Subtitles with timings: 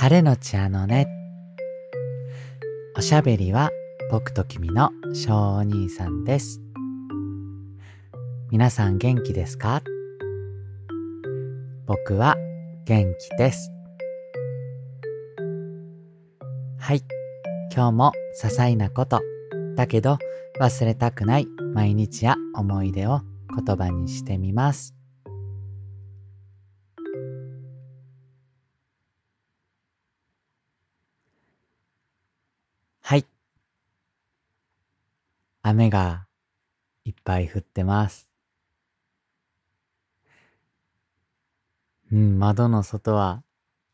[0.00, 1.06] 晴れのちあのね。
[2.96, 3.70] おしゃべりは
[4.10, 6.62] 僕と君の小お兄さんです。
[8.50, 9.82] 皆さん元気ですか？
[11.84, 12.34] 僕は
[12.86, 13.70] 元気です。
[16.78, 17.02] はい。
[17.70, 18.12] 今日も
[18.42, 19.20] 些細なこと、
[19.76, 20.16] だけど
[20.62, 23.20] 忘れたくない毎日や思い出を
[23.54, 24.94] 言葉にしてみます。
[35.70, 36.26] 雨が
[37.04, 38.28] いっぱい降ってます。
[42.10, 43.44] うん、窓の外は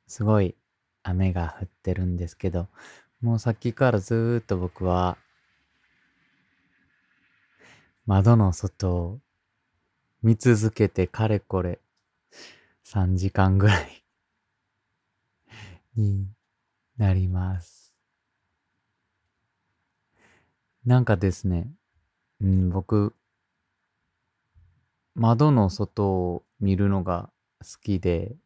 [0.07, 0.57] すごい
[1.03, 2.69] 雨が降ってるんですけど、
[3.21, 5.19] もうさっきからずっと僕は
[8.07, 9.21] 窓の外を
[10.23, 11.79] 見続けてかれこれ
[12.85, 14.03] 3時間ぐらい
[15.95, 16.27] に
[16.97, 17.86] なります。
[20.87, 21.69] なんかですね、
[22.41, 23.13] うん、僕、
[25.17, 27.29] 窓の外を見るのが
[27.61, 28.37] 好きで、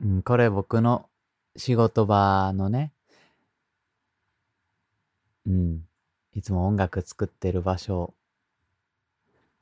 [0.00, 1.08] うん、これ僕の
[1.56, 2.90] 仕事場のね、
[5.46, 5.84] うん、
[6.34, 8.14] いつも音楽作ってる場所、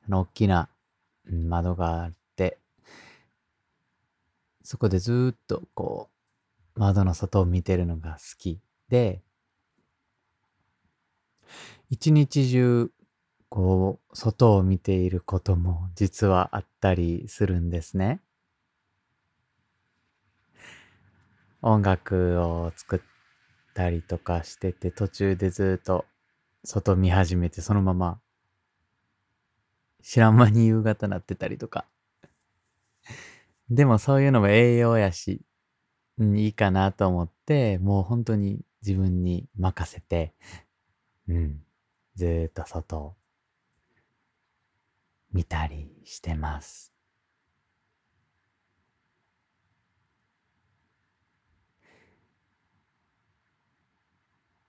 [0.09, 0.69] の、大きな、
[1.29, 2.57] 窓があって、
[4.63, 6.09] そこでずっとこ
[6.75, 9.21] う、窓の外を見てるのが好きで、
[11.93, 12.89] 一日中、
[13.49, 18.19] こう、外を見ていることも実はあったりするんですね。
[21.61, 22.99] 音楽を作っ
[23.75, 26.05] たりとかしてて、途中でずっと
[26.63, 28.19] 外見始めて、そのまま
[30.01, 31.85] 知らん間に夕方なってたりとか。
[33.69, 35.45] でもそういうのも栄養やし、
[36.17, 40.33] うん、いいかなと思って、もう本当に自分に任せて、
[41.27, 41.63] うん、
[42.15, 43.15] ずっと外を
[45.31, 46.93] 見たりしてます。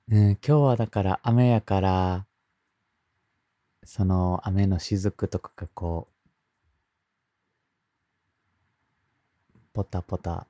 [0.09, 2.27] うん、今日はだから雨やから、
[3.85, 6.09] その雨の雫とかがこ
[9.55, 10.47] う、ポタポタ、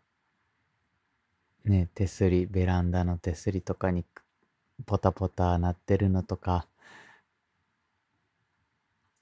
[1.65, 4.05] ね、手すり、ベランダの手すりとかに
[4.87, 6.67] ポタポタ鳴ってるのとか、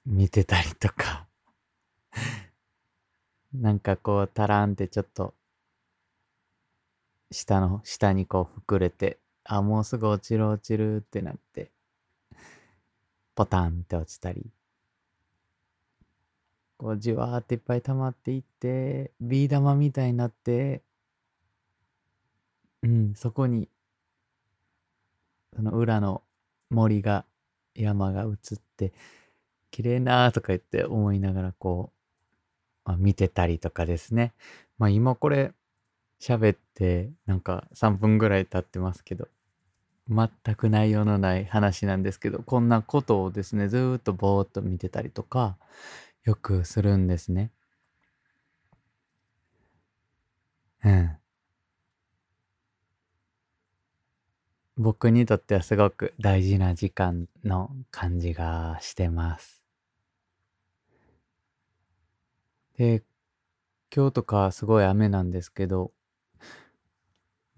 [0.05, 1.27] 見てたりとか。
[3.53, 5.33] なんかこう、タランってちょっと、
[7.31, 11.71] 下の、下にこう膨れて、あ、もうすぐ落ちる落ちるってなって、
[13.35, 14.51] ポタンって落ちたり、
[16.77, 20.83] こう、じわーっていっぱい溜まっていって、ビー玉みたいになって、
[22.83, 23.69] うん、そこに、
[25.55, 26.23] その裏の
[26.69, 27.25] 森が、
[27.75, 28.93] 山が映って、
[29.73, 31.91] 綺麗なとか言って思いながらこ
[32.85, 34.31] う、まあ、見てたりとかですね。
[34.77, 35.51] まあ今これ
[36.21, 39.27] 喋ってなんか3分ぐらい経ってますけど、
[40.07, 45.57] 全く内容のない話なんですけど、こんなことをですね、ずーっとぼーっと見てたりとか、
[46.23, 47.51] よくするんですね。
[50.83, 51.17] うん。
[54.77, 59.62] 僕にとってはすごく大事な時間の感じがしてます。
[62.77, 63.03] で、
[63.95, 65.91] 今日とかすごい雨なんですけど、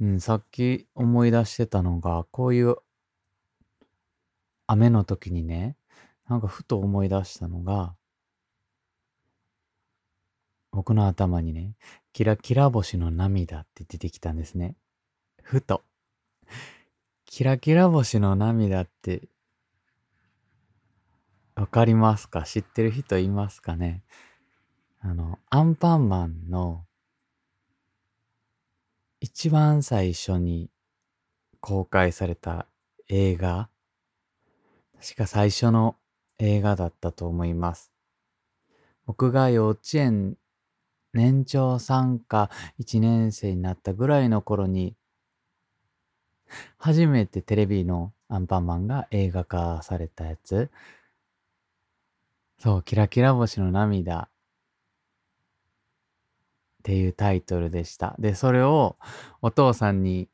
[0.02, 2.76] うん、さっき思い出してたのが、こういう
[4.68, 5.78] 雨の時にね、
[6.28, 7.96] なんかふと思い出したのが、
[10.72, 11.76] 僕の頭にね、
[12.12, 14.76] キラキラ星の涙って出てきたんですね。
[15.42, 15.84] ふと。
[17.26, 19.30] キラキラ星の涙って、
[21.56, 22.44] わかりますか？
[22.44, 24.04] 知ってる人いますかね？
[25.08, 26.84] あの、アンパンマンの
[29.20, 30.72] 一番最初に
[31.60, 32.66] 公開された
[33.08, 33.70] 映画。
[35.00, 35.96] 確か最初の
[36.40, 37.92] 映画だったと思います。
[39.06, 40.38] 僕が幼稚園
[41.14, 42.50] 年長参加
[42.80, 44.96] 1年生になったぐらいの頃に
[46.80, 50.72] 初めてテレビのアンパンマンが映画化されたやつ。
[52.58, 54.30] そう、キラキラ星の涙。
[56.86, 58.16] っていうタイトルでした。
[58.20, 58.96] で、それを
[59.42, 60.30] お父さんに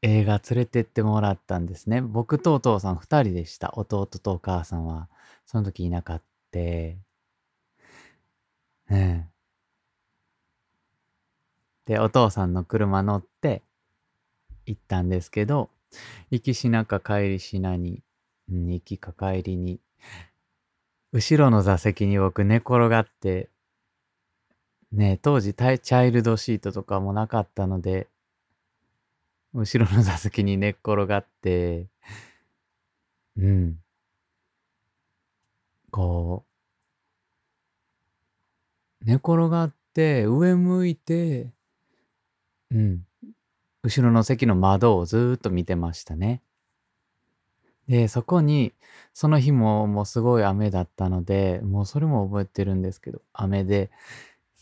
[0.00, 2.00] 映画連れてってもらったんですね。
[2.00, 3.74] 僕とお父さん二人でした。
[3.76, 5.10] 弟とお母さんは、
[5.44, 6.24] その時いなかった。
[8.90, 9.28] うん。
[11.84, 13.62] で、お父さんの車乗って、
[14.64, 15.68] 行ったんですけど、
[16.30, 18.02] 行きしなか帰りしなに、
[18.50, 19.78] うん、行きか帰りに、
[21.12, 23.50] 後ろの座席に僕寝転がって、
[24.92, 28.08] ね当時チャイルドシートとかもなかったので、
[29.54, 31.86] 後ろの座席に寝っ転がって、
[33.36, 33.82] うん。
[35.92, 36.44] こ
[39.02, 41.52] う、寝転がって上向いて、
[42.70, 43.06] うん。
[43.82, 46.42] 後ろの席の窓をずっと見てましたね。
[47.88, 48.72] で、そこに、
[49.14, 53.90] その日ももうすごい雨だったので、もうそれも覚えてるんですけど、雨で、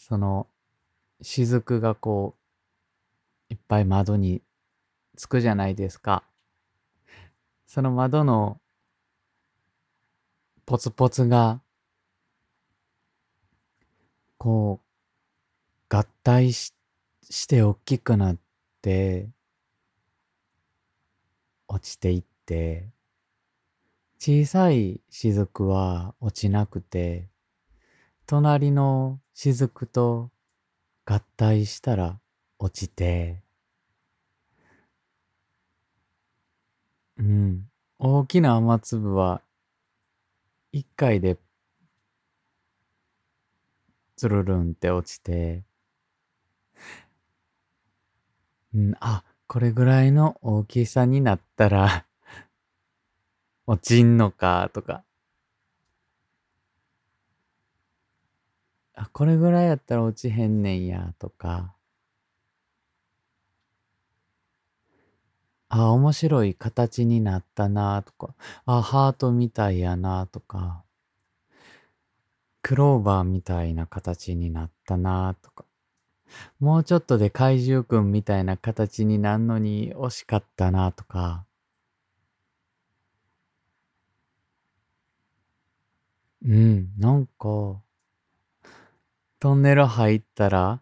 [0.08, 0.46] その、
[1.20, 2.34] 雫がこ
[3.50, 4.42] う、いっぱい窓に
[5.16, 6.22] つくじゃないですか。
[7.66, 8.58] その窓の
[10.64, 11.60] ポツポツが、
[14.38, 16.74] こう、合体し
[17.30, 18.38] して大きくなっ
[18.80, 19.28] て、
[21.66, 22.88] 落ちていって、
[24.18, 27.28] 小さい雫は落ちなくて、
[28.28, 30.30] 隣の雫と
[31.06, 32.20] 合体したら
[32.58, 33.42] 落ちて、
[37.16, 37.70] うん。
[37.98, 39.40] 大きな雨粒は
[40.72, 41.38] 一回で
[44.16, 45.64] つるるんって落ちて、
[48.74, 52.06] うん、あ、これぐらいの大きさになったら
[53.66, 55.04] 落ちんのかとか、
[58.98, 61.74] あ、これぐらいやったら落ちへんねんやとか、
[65.70, 68.34] あ、面白い形になったなとか、
[68.66, 70.84] あ、ハートみたいやなとか、
[72.62, 75.64] クローバーみたいな形になったなとか、
[76.60, 81.46] もうちょっとで怪獣くんみたいな形になんのに惜しかったなとか、
[86.44, 87.80] うん、なんか、
[89.40, 90.80] トンネル入ったら、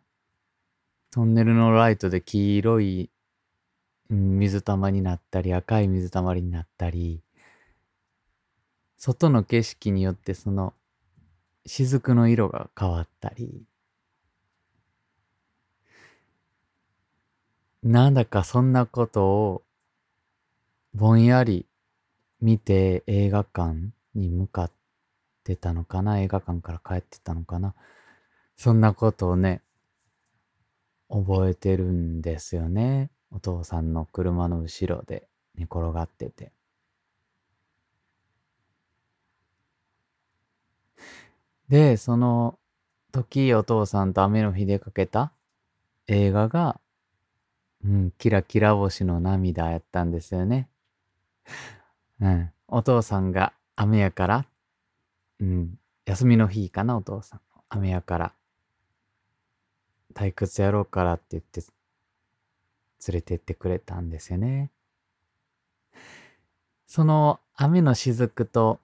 [1.11, 3.11] トンネルのライトで黄色い
[4.09, 7.21] 水たまになったり、赤い水たまりになったり、
[8.97, 10.73] 外の景色によってその
[11.67, 13.63] 雫の色が変わったり、
[17.83, 19.63] なんだかそんなことを
[20.95, 21.67] ぼんやり
[22.41, 24.71] 見て映画館に向かっ
[25.45, 27.75] てたのかな映画館から帰ってたのかな。
[28.57, 29.63] そんなことをね、
[31.09, 33.11] 覚えてるんですよね。
[33.31, 36.53] お父さんの車の後ろで寝転がってて。
[41.69, 42.59] で、その
[43.13, 45.33] 時お父さんと雨の日でかけた？
[46.07, 46.81] 映画が、
[47.85, 50.69] うん、キラキラ星の涙やったんですよね。
[52.21, 54.47] うん、お父さんが雨やから、
[55.41, 57.41] うん、休みの日かな、お父さん。
[57.69, 58.33] 雨やから、
[60.15, 61.63] 退屈やろうからって言って
[63.09, 64.71] 連れてってくれたんですよね。
[66.87, 68.81] その雨の雫と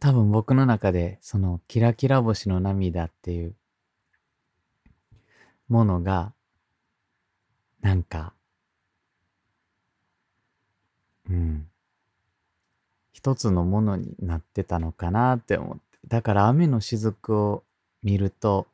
[0.00, 3.54] 多分僕の中でそのキラキラ星の涙っていう
[5.68, 6.32] ものが
[7.80, 8.32] なんか
[11.28, 11.66] うん
[13.12, 17.62] 一つのものになってたのかなって思ってだから雨の雫を
[18.02, 18.66] 見ると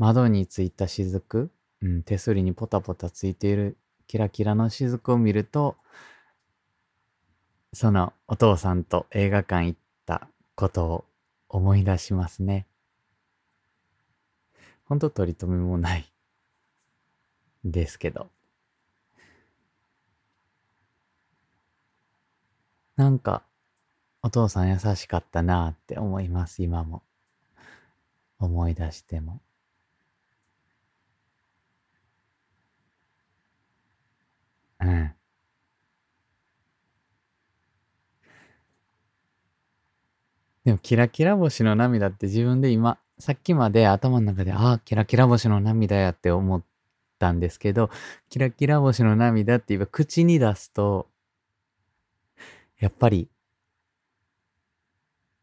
[0.00, 1.50] 窓についた雫？
[1.82, 3.76] うん、手すりにポタポタついている
[4.06, 5.76] キラキラの雫を見ると、
[7.74, 11.04] そのお父さんと映画館行ったことを
[11.50, 12.66] 思い出しますね。
[14.84, 16.10] ほんと取り留めもない
[17.62, 18.30] ですけど。
[22.96, 23.42] なんか、
[24.22, 27.02] お父さん優しかったなって思います、今も。
[28.38, 29.42] 思い出しても。
[34.80, 35.14] うん。
[40.64, 46.62] でも、キラキラ星の涙って自分で今、さっきまで頭の中で、ああ、キラキラ星の涙やって思っ
[47.18, 47.90] たんですけど、
[48.28, 51.08] キラキラ星の涙って言えば口に出すと、
[52.78, 53.28] やっぱり、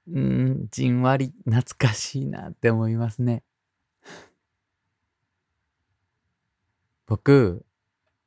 [0.08, 3.44] うん、じんわり懐かしいなって思いますね。
[7.08, 7.65] 僕、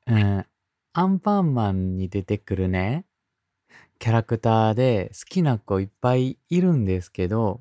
[0.07, 0.47] うん、
[0.93, 3.05] アンパンマンに出てくるね、
[4.01, 7.61] キャラクターで好きな子いっぱいいるんですけど、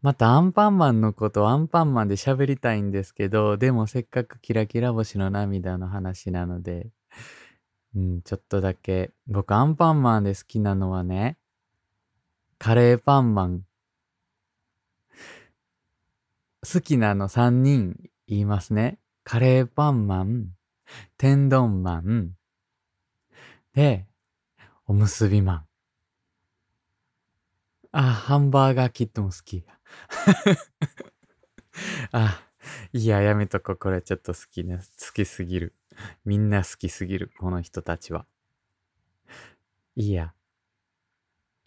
[0.00, 6.90] またアンパンマンのことアンパンマンで喋りたいんですけど、でもせっかくキラキラ星の涙の話なので、
[7.94, 9.12] うん、ちょっとだけ。
[9.28, 11.36] 僕アンパンマンで好きなのはね、
[12.58, 13.62] カレーパンマン。
[16.62, 18.98] 好きなの3人言いますね。
[19.22, 20.48] カレーパンマン、
[21.16, 22.36] 天丼マン、
[23.74, 24.06] で、
[24.86, 25.66] おむすびマン。
[27.92, 29.64] あ、ハンバーガーキットも好き。
[32.12, 32.42] あ、
[32.92, 33.76] いや、やめとこ。
[33.76, 34.78] これちょっと好きね。
[34.78, 35.74] 好きすぎる。
[36.24, 37.30] みんな好きすぎる。
[37.38, 38.26] この人たちは。
[39.96, 40.34] いいや。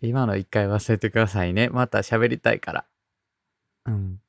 [0.01, 1.69] 今の一回忘れてくださいね。
[1.69, 2.85] また喋りたいから。
[3.85, 4.21] うん。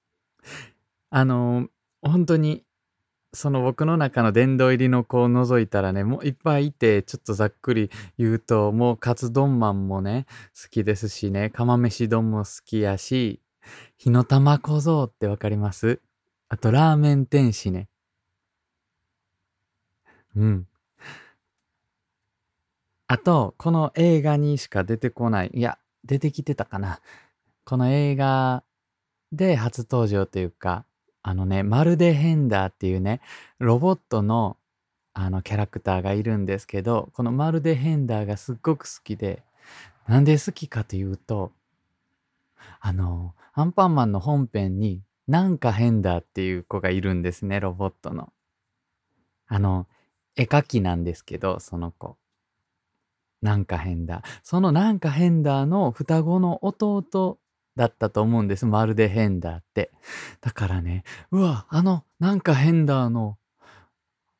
[1.10, 1.68] あのー、
[2.02, 2.65] 本当に
[3.32, 10.26] その僕の中の殿堂入りの子を除いたらね、もういっぱいいて、ちょっとざっくり言うと、もうカツ丼マンもね、
[10.60, 13.42] 好きですしね、釜飯丼も好きやし、
[13.98, 16.00] 火の玉小僧ってわかります？
[16.48, 17.88] あと、ラーメン天使ね。
[20.36, 20.68] うん。
[23.08, 25.50] あと、この映画にしか出てこない。
[25.52, 27.00] いや、出てきてたかな。
[27.64, 28.62] この映画
[29.32, 30.84] で初登場というか、
[31.28, 33.20] あのね、まるでヘンダーっていうね、
[33.58, 34.56] ロボットの
[35.12, 39.42] あのキャラクターがいるんですけど、このまるでヘンダーがすっごく好きで、
[40.06, 41.50] なんで好きかというと、
[42.80, 48.32] あの、アンパンマンの本編になんかヘンダーっていう子がいるんですね、ロボットの。
[49.48, 49.88] あの、
[50.36, 52.16] 絵描きなんですけど、その子。
[53.42, 54.22] なんかヘンダー。
[54.44, 57.40] そのなんかヘンダーの双子の弟
[57.76, 58.66] だったと思うんです。
[58.66, 59.90] まるでヘンダーって。
[60.40, 63.38] だからね、うわ、あの、なんかヘンダーの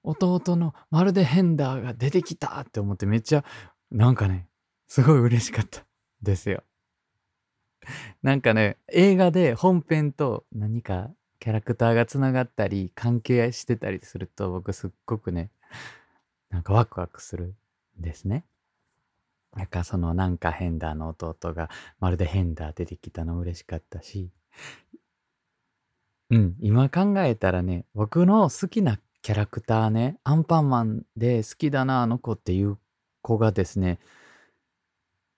[0.02, 3.44] 弟のまるでヘンダーが出てきたって思ってめっちゃ、
[3.90, 4.48] なんかね、
[4.88, 5.84] すごい嬉しかった
[6.22, 6.62] ですよ。
[8.22, 15.50] なんかね、映画で本編と何かキャラクターがつながったり関係してたりすると僕すっごくね、
[16.50, 17.54] なんかワクワクする
[17.98, 18.44] んですね。
[19.56, 24.30] なんかそのなんかヘンダーの弟がまるでヘンダー出てきたの嬉しかったし、
[26.30, 32.78] うん、今考えたらね、僕の好きなキャラクターね、アンパンマンで好きだな、あの子っていう
[33.22, 33.98] 子がですね、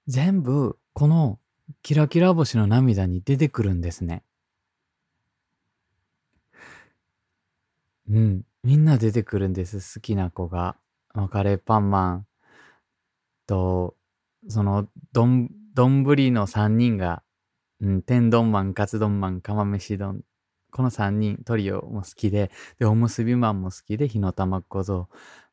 [0.07, 1.39] 全部この
[1.83, 4.25] キラキラ星の涙に出てくるんですね。
[8.11, 10.77] うん、みんな出てくるんです、好きな子が。
[11.31, 12.27] カレーパンマン
[13.47, 13.98] と、
[14.49, 16.03] その、どん、丼
[16.33, 17.23] の3人が、
[17.81, 20.23] うん、天丼マン、カツ丼マン、釜飯丼。
[20.71, 25.09] この3人、トリオも好きで、で、おむすびマンも好きで、火の玉小僧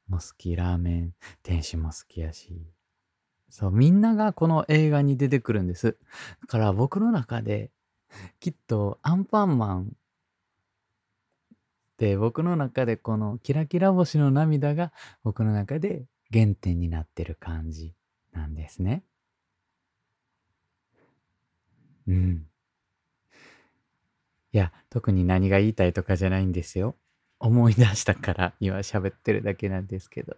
[0.07, 2.67] も好き、ラーメン、天使も好きやし。
[3.49, 5.97] そう、みんながこの映画に出てくるんです。
[6.41, 7.71] だから僕の中で、
[8.39, 9.85] きっとアンパンマンっ
[11.97, 14.91] て僕の中でこのキラキラ星の涙が
[15.23, 17.93] 僕の中で原点になってる感じ
[18.35, 19.03] なんですね。
[22.07, 22.45] うん。
[24.51, 26.95] いや、特に何が言いたいとかじゃないんですよ。
[27.39, 30.37] 思い出したから今喋ってるだけなんですけど。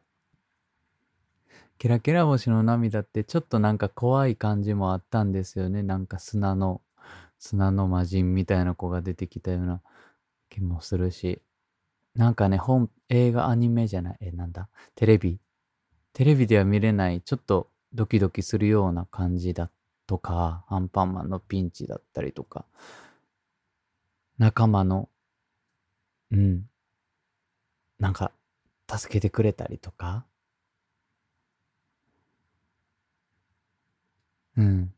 [1.78, 5.84] キラキラ星の涙ってちょっとなんか怖い感じもあったんですよね。
[5.84, 6.82] なんか砂の、
[7.38, 9.82] 砂の魔人みたいな子が出てきたような
[10.50, 11.42] 気もするし。
[12.16, 15.40] なんかね、本、映画、アニメじゃない、え、なんだ、テレビ。
[16.14, 19.70] テレビでは見れない、ちょっとドキドキするような感じだ
[20.08, 22.66] とか、アンパンマンのピンチだったりとか、
[24.38, 25.10] 仲間の、
[26.32, 26.70] うん、
[28.00, 28.32] なんか、
[28.90, 30.26] 助けてくれたりとか、
[34.58, 34.94] うん。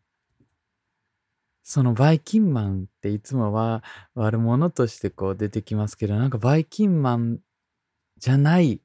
[1.64, 3.84] そのバイキンマンっていつもは
[4.16, 7.40] 悪者としてこう出てきますけど、なんかバイキンマン
[8.18, 8.82] じゃない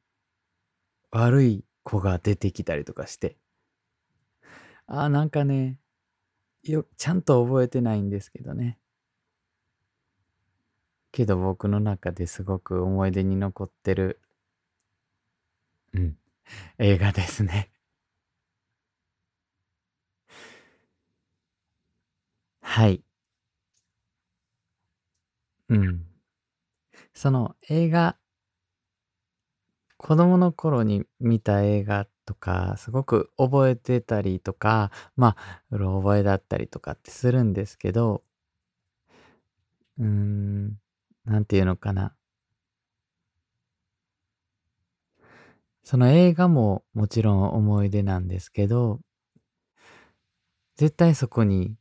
[1.11, 3.37] 悪い子が出てきたりとかして、
[4.87, 5.79] あ、なんかね、
[6.65, 8.79] よ、ちゃんと覚えてないんですけどね。
[11.13, 14.21] けど僕の中ですごく思い出に残ってる、
[15.95, 16.19] うん、
[16.79, 17.71] 映画ですね。
[22.63, 23.05] はい。
[25.69, 26.07] うん。
[27.15, 28.19] その映画、
[29.97, 38.23] 子供の頃に見た映画っとか、すごく覚えてたりとか、まあ、うろ覚えだったりとかってするんですけど、
[39.99, 40.79] うーん、
[41.25, 42.15] なんていうのかな。
[45.85, 49.01] その映画ももちろん思い出なんですけど、
[50.77, 51.77] 絶対そこに、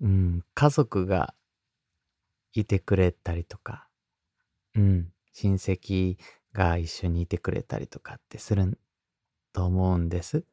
[0.00, 1.34] うん、家族が
[2.52, 3.88] いてくれたりとか、
[4.74, 6.18] うん、親戚
[6.52, 8.76] が一緒にいてくれたりとかってするん
[9.58, 10.44] と思うんです。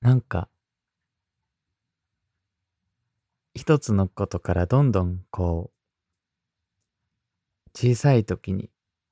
[0.00, 0.48] なんか、
[3.54, 8.68] 一つのことからどんどんこう、小さい時に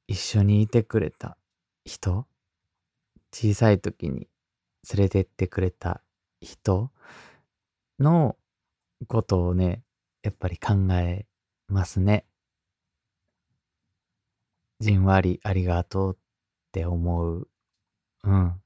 [0.08, 1.37] 一緒にいてくれた
[1.84, 2.26] 人
[3.32, 4.26] 小さい時に
[4.92, 6.02] 連れてってくれた
[6.40, 6.90] 人
[8.00, 8.37] の
[9.06, 9.84] ことをね、
[10.25, 11.25] やっぱり考え
[11.68, 12.25] ますね。
[14.80, 16.24] じんわりありがとう
[16.75, 17.49] って思う、
[18.25, 18.61] うん、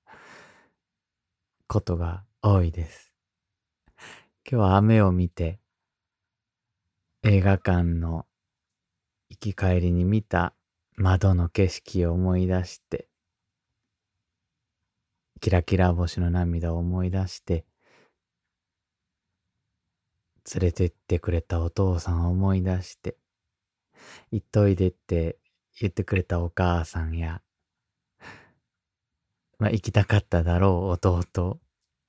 [1.66, 3.12] ことが多いです。
[4.50, 5.60] 今日は雨を見て、
[7.22, 8.24] 映画館の
[9.28, 10.54] 行き帰りに見た
[10.96, 13.10] 窓の景色を思い出して、
[15.42, 17.66] キラキラ星の涙を思い出して、
[20.54, 23.18] 連れてってくれたお父さんを思い出して、
[24.32, 25.38] 行っといでって
[25.78, 27.42] 言ってくれたお母さんや、
[29.58, 31.60] まあ行きたかっただろう弟。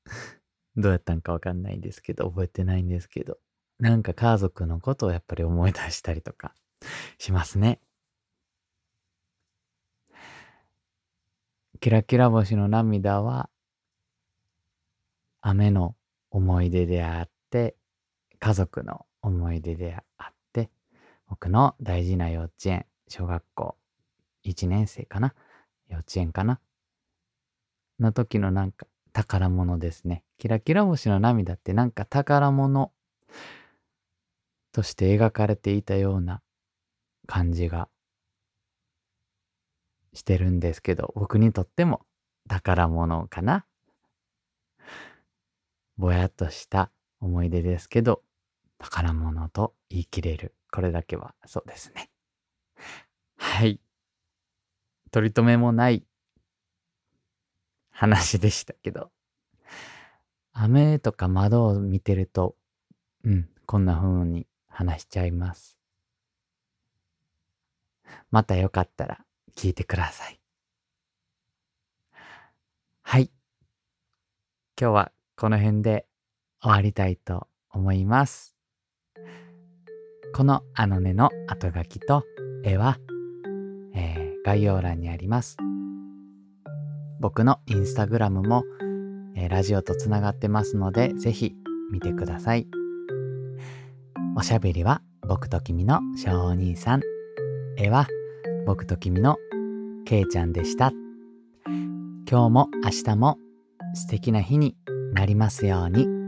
[0.75, 3.37] どうやったんかわかんないんですけど、覚えてないんですけど、
[3.79, 6.53] なんか家族のことをやっぱり思い出したりとか
[7.17, 7.81] しますね。
[11.79, 13.49] キラキラ星の涙は、
[15.41, 15.95] 雨の
[16.29, 17.75] 思い出であって、
[18.39, 20.69] 家族の思い出であって、
[21.27, 23.77] 僕の大事な幼稚園、小学校
[24.43, 25.33] 1年生かな？
[25.87, 26.59] 幼稚園かな？
[27.99, 30.23] の時のなんか宝物ですね。
[30.37, 32.91] キラキラ星の涙ってなんか宝物
[34.71, 36.41] として描かれていたような
[37.27, 37.89] 感じが
[40.13, 42.01] してるんですけど、僕にとっても
[42.47, 43.65] 宝物かな。
[45.97, 48.23] ぼやっとした思い出ですけど、
[48.77, 50.55] 宝物と言い切れる。
[50.71, 52.09] これだけはそうですね。
[53.37, 53.79] はい。
[55.11, 56.03] 取り留めもない
[57.99, 59.11] 話でしたけど。
[60.53, 62.55] 雨とか窓を見てると、
[63.25, 65.77] うん、こんな風に話しちゃいます。
[68.31, 69.19] またよかったら
[69.53, 70.39] 聞いてください。
[73.01, 73.31] はい。
[74.79, 76.05] 今日はこの辺で
[76.61, 78.55] 終わりたいと思います。
[80.33, 82.23] このあのねの後書きと
[82.63, 82.97] 絵は、
[83.93, 85.57] えー、概要欄にあります。
[87.19, 88.63] 僕のインスタグラムも、
[89.35, 91.53] えー、ラジオとつながってますので、ぜひ
[91.91, 92.67] 見てください。
[94.37, 97.01] おしゃべりは僕と君の小兄さん。
[97.77, 98.07] 絵は
[98.65, 99.37] 僕と君の
[100.05, 100.91] けいちゃんでした。
[102.29, 103.37] 今日も明日も
[103.93, 104.75] 素敵な日に
[105.13, 106.18] なりますように。